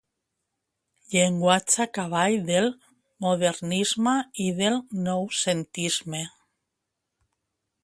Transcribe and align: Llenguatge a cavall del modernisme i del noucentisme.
Llenguatge 1.15 1.83
a 1.85 1.87
cavall 1.97 2.37
del 2.47 2.71
modernisme 3.27 4.15
i 4.47 4.49
del 4.63 4.81
noucentisme. 5.09 6.27